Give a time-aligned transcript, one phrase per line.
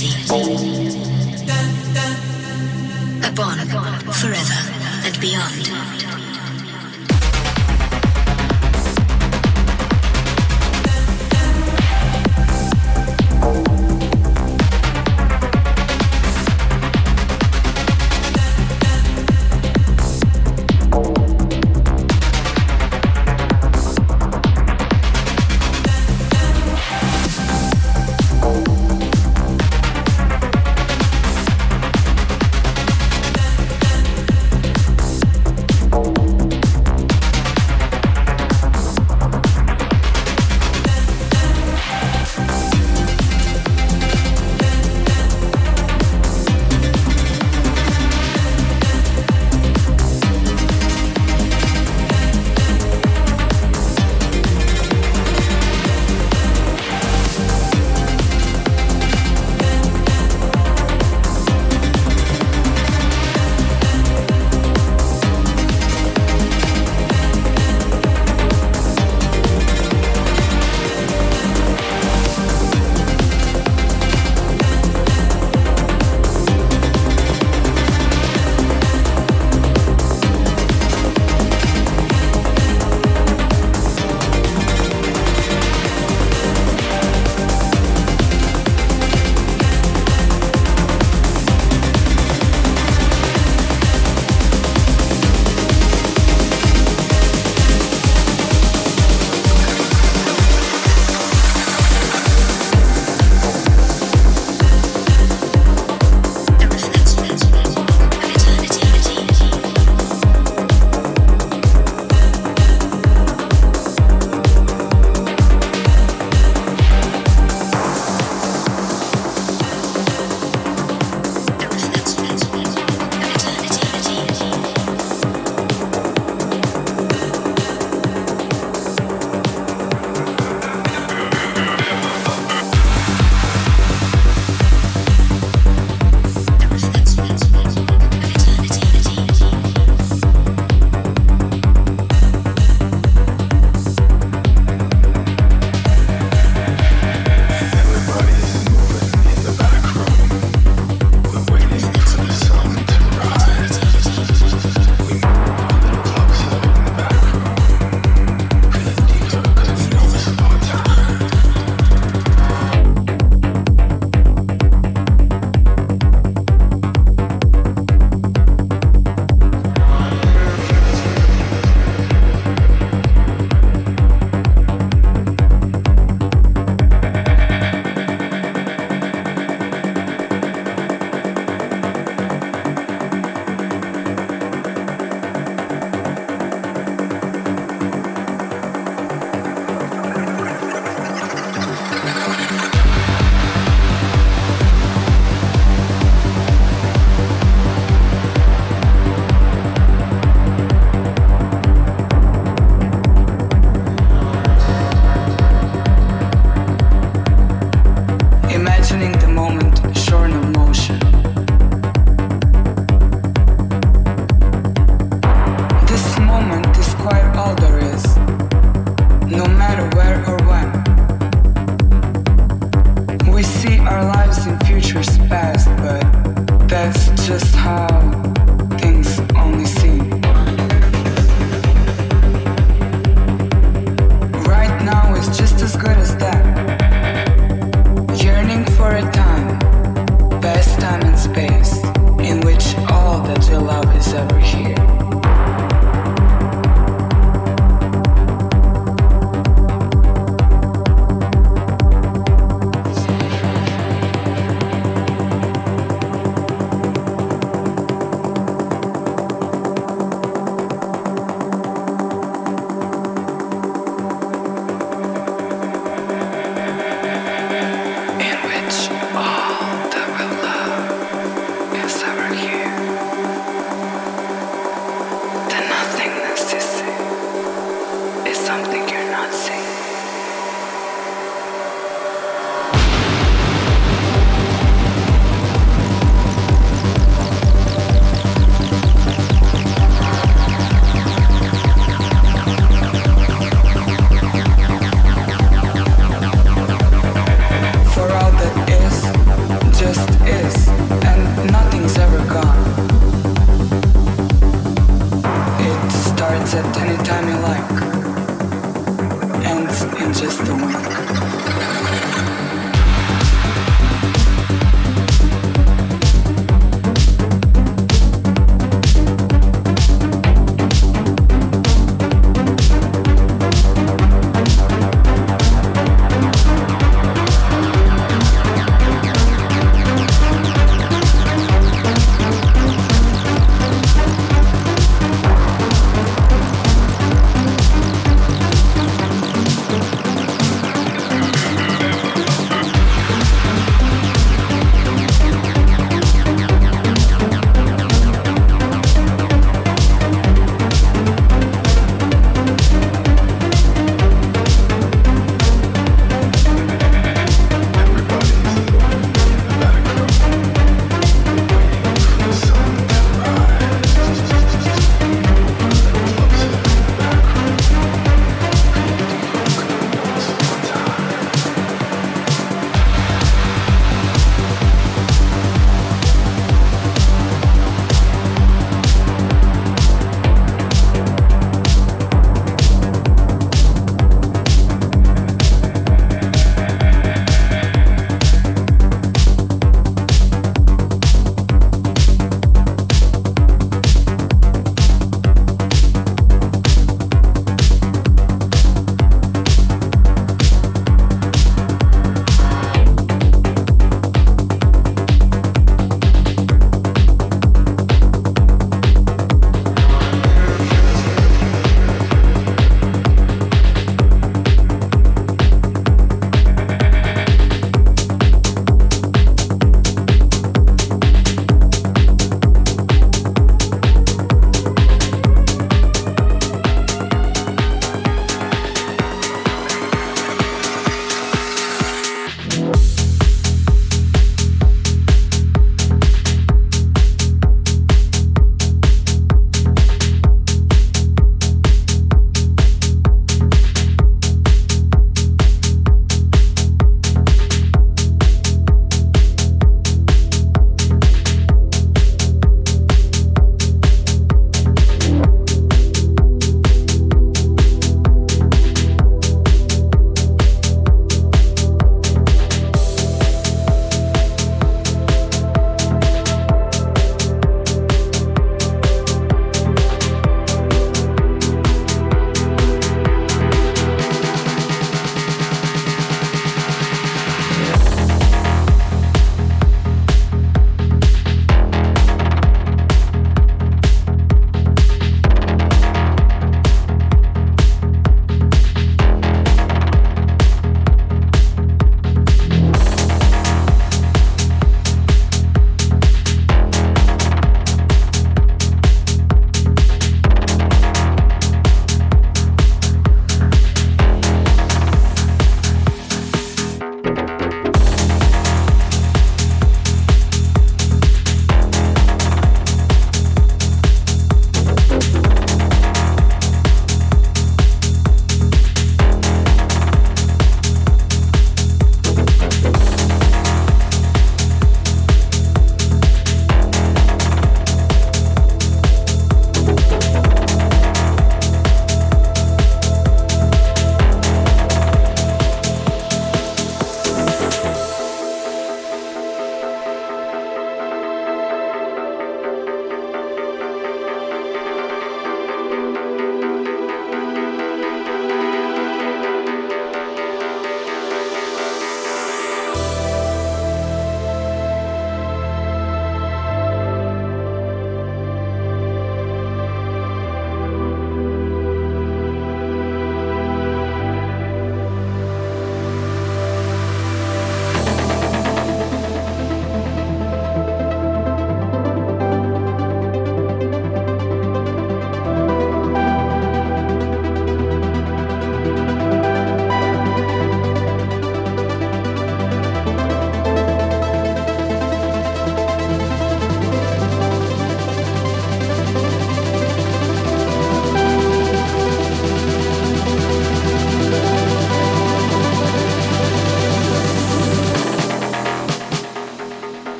[0.00, 0.98] eternity.
[3.26, 3.58] Upon,
[4.12, 4.60] forever,
[5.04, 5.97] and beyond.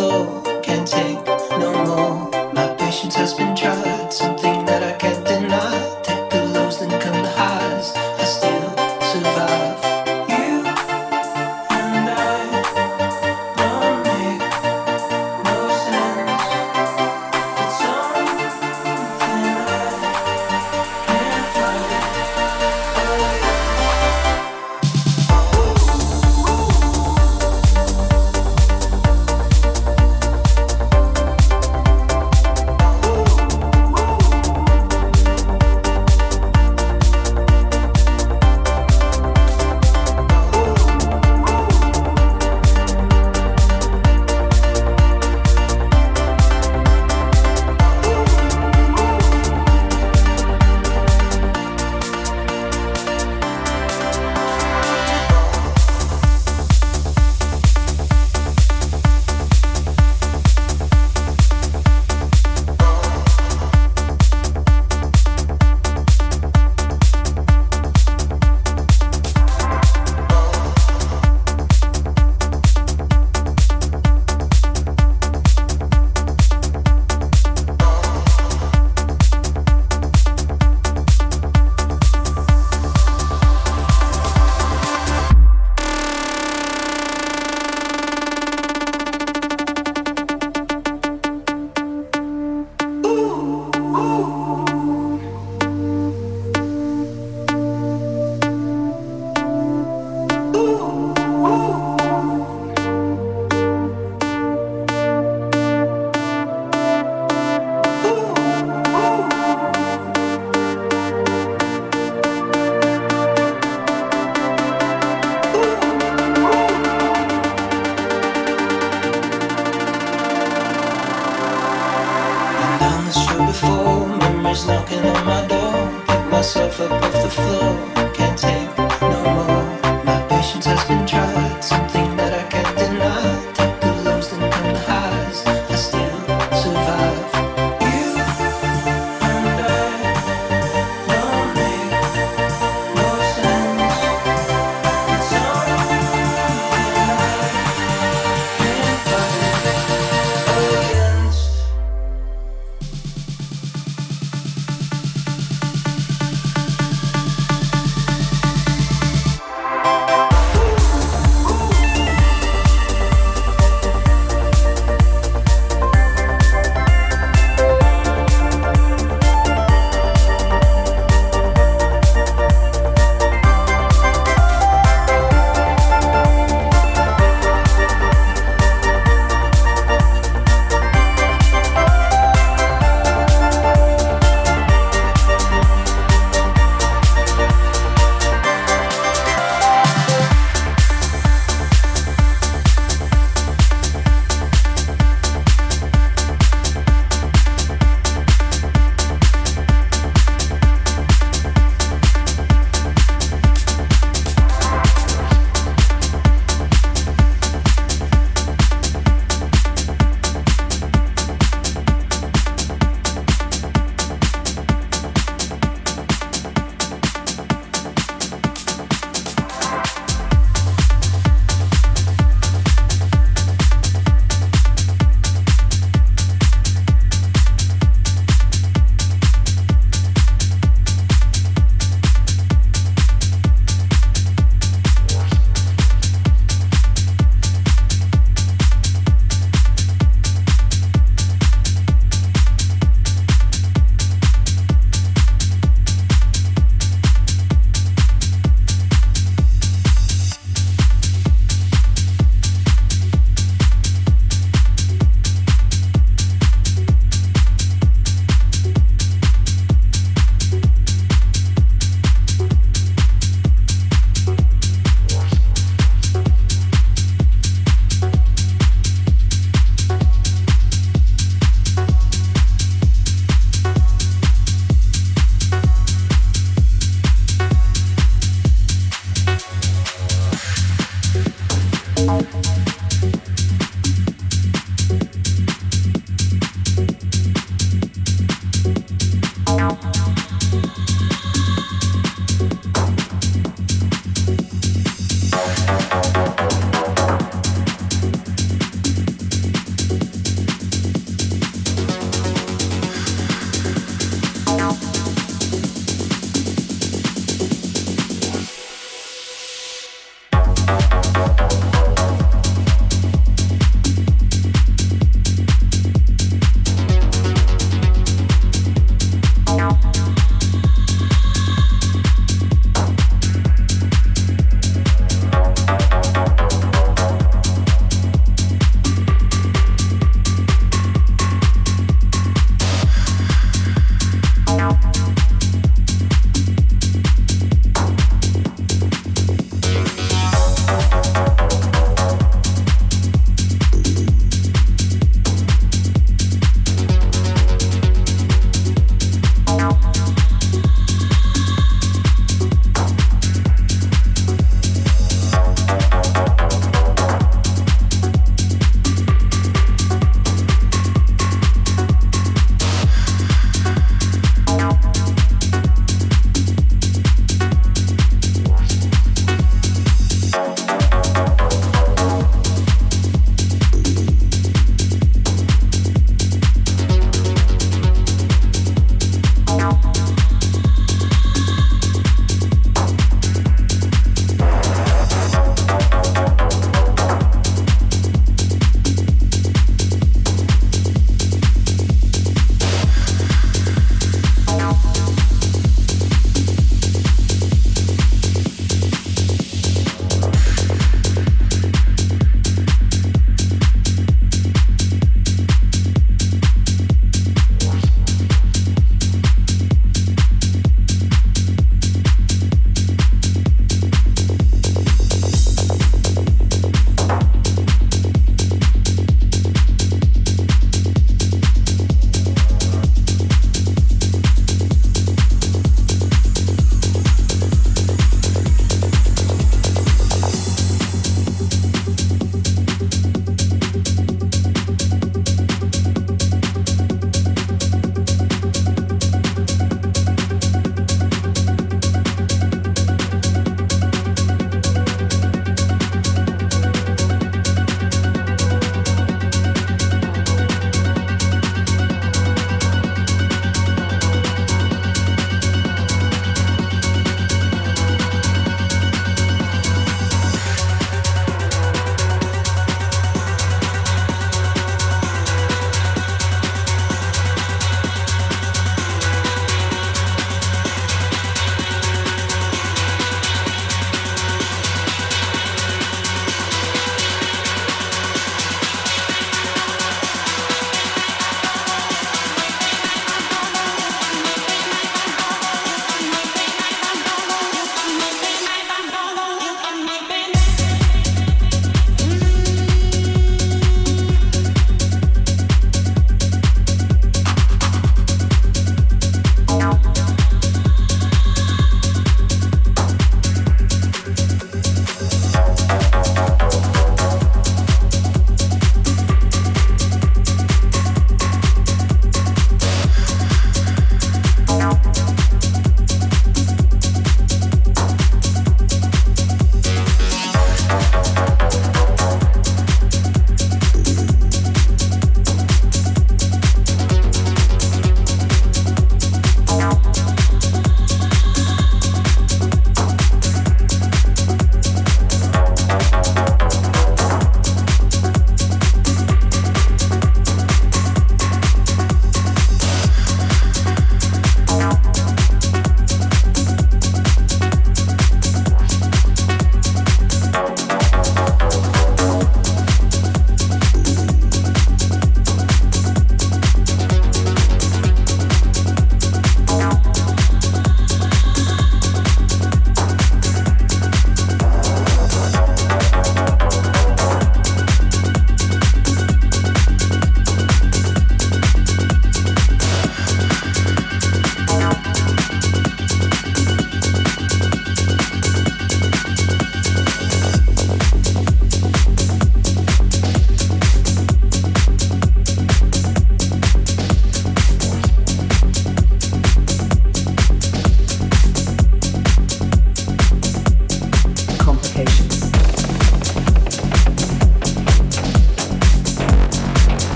[0.00, 0.47] Oh.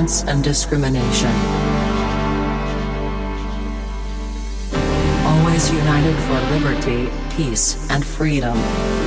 [0.00, 1.30] Violence and discrimination.
[5.26, 8.56] Always united for liberty, peace, and freedom.
[8.56, 8.99] Freedom,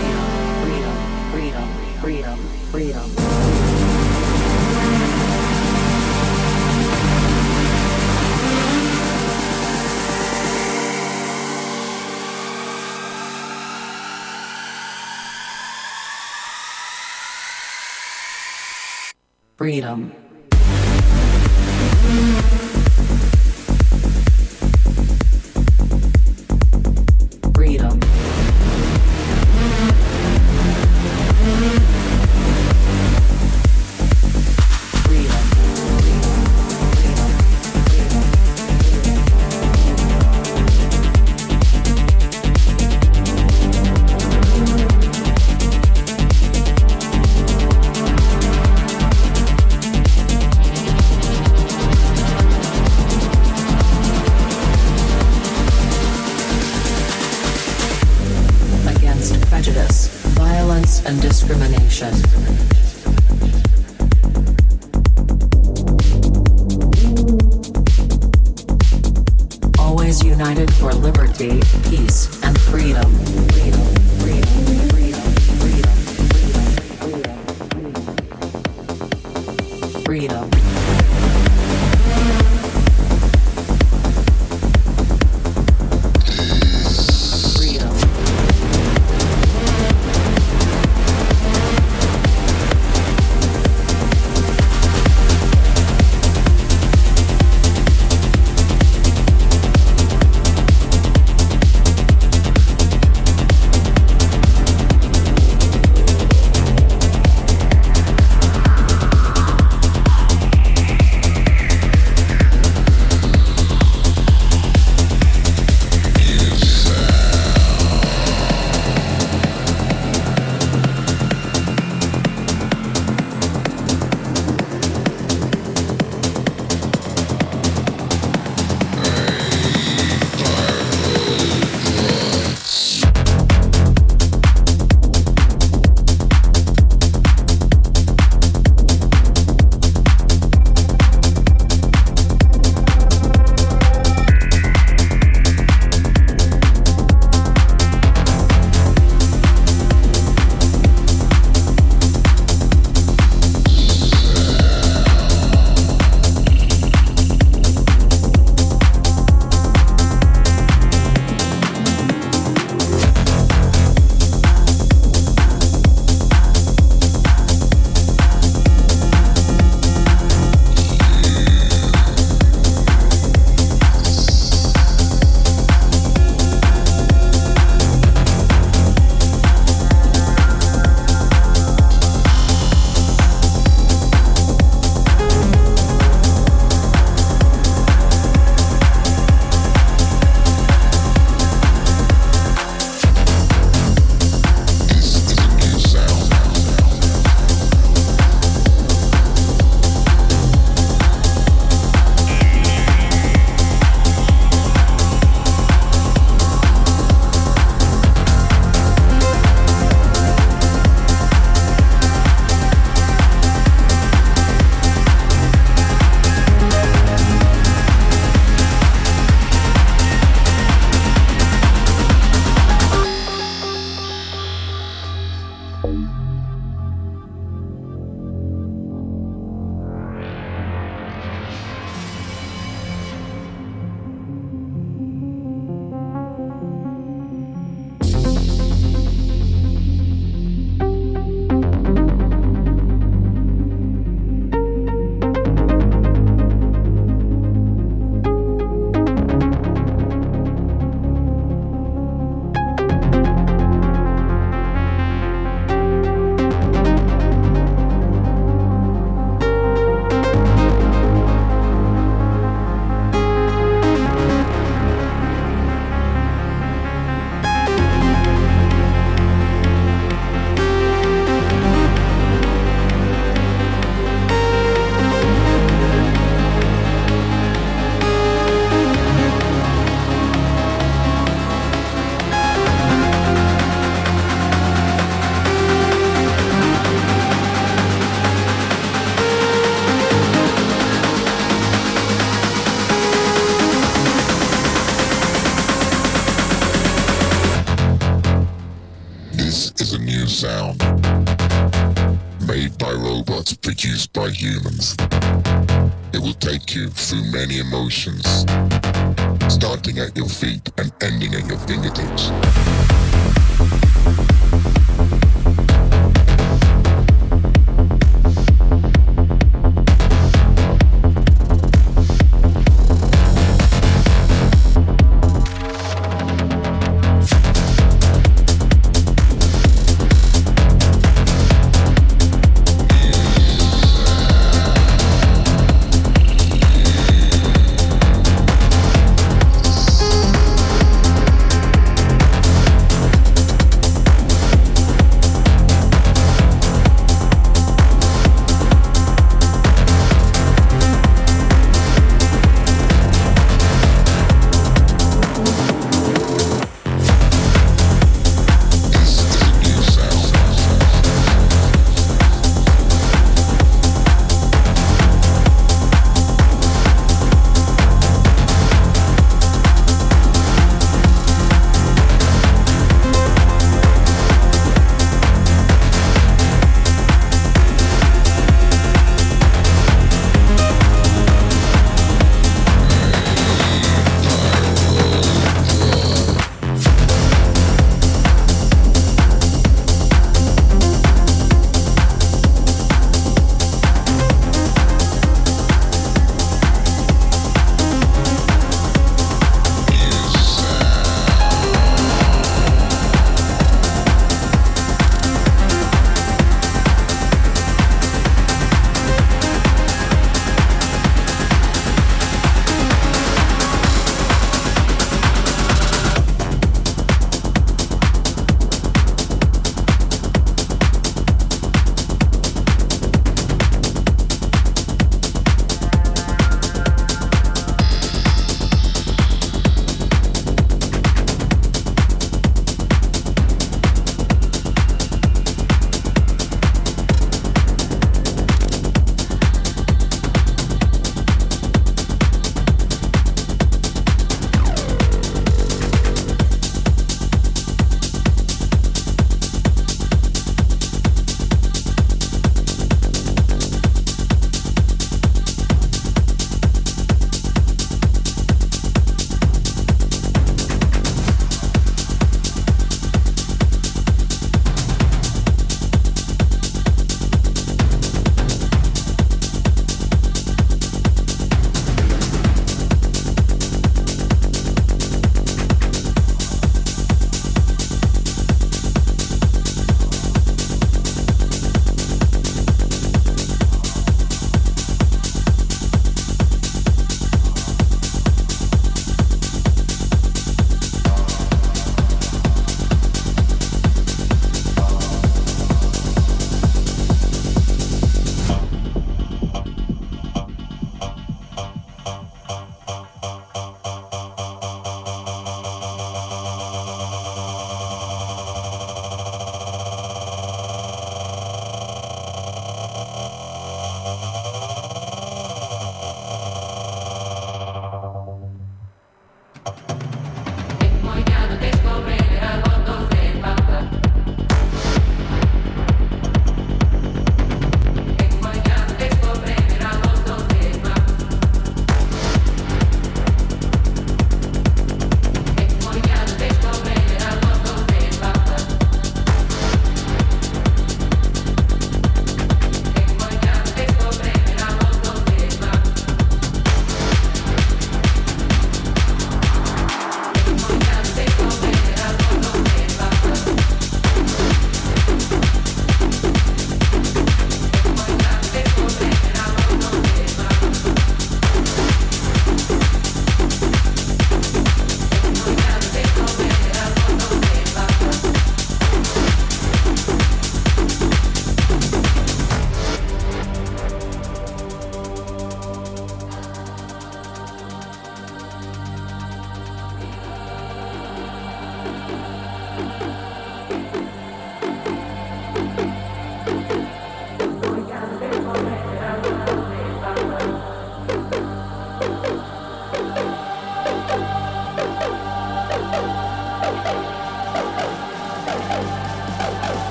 [307.84, 308.33] many